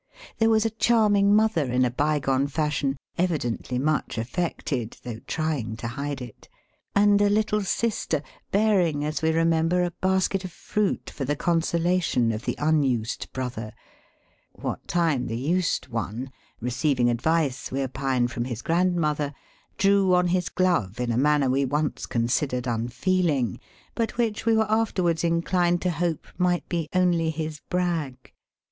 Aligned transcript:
There 0.39 0.49
was 0.49 0.65
a 0.65 0.71
charming 0.71 1.35
mother 1.35 1.71
in 1.71 1.85
a 1.85 1.91
bygone 1.91 2.47
fashion, 2.47 2.97
evidently 3.19 3.77
much 3.77 4.17
affected 4.17 4.97
though 5.03 5.19
trying 5.27 5.75
to 5.77 5.89
hide 5.89 6.23
it; 6.23 6.49
and 6.95 7.21
a 7.21 7.29
little 7.29 7.61
sister, 7.63 8.23
bearing, 8.49 9.05
as 9.05 9.21
we 9.21 9.29
remember, 9.31 9.83
a 9.83 9.91
basket 10.01 10.43
of 10.43 10.51
fruit 10.51 11.11
for 11.11 11.23
the 11.23 11.35
consolation 11.35 12.31
of 12.31 12.45
the 12.45 12.55
unused 12.57 13.31
brother; 13.31 13.73
what 14.53 14.87
time 14.87 15.27
the 15.27 15.37
used 15.37 15.89
one, 15.89 16.31
receiving 16.59 17.07
advice 17.07 17.71
we 17.71 17.83
opine 17.83 18.27
from 18.27 18.45
his 18.45 18.63
grandmother, 18.63 19.35
drew 19.77 20.15
on 20.15 20.29
his 20.29 20.49
glove 20.49 20.99
in 20.99 21.11
a 21.11 21.15
manner 21.17 21.47
we 21.47 21.63
once 21.63 22.07
considered 22.07 22.65
unfeeling, 22.65 23.59
but 23.93 24.17
which 24.17 24.47
we 24.47 24.55
were 24.57 24.65
afterwards 24.71 25.23
inclined 25.23 25.79
to 25.79 25.91
hope 25.91 26.25
might 26.39 26.67
be 26.67 26.89
only 26.91 27.29
his 27.29 27.59
brag. 27.69 28.33